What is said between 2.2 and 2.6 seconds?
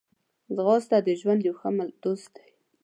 دی